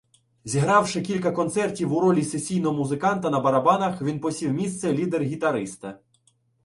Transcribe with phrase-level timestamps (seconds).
[0.45, 5.99] Зігравши кілька концертів у ролі сесійного музиканта на барабанах, він посів місце лідер-гітариста.